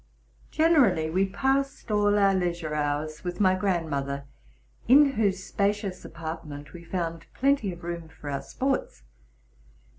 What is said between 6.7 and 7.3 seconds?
we found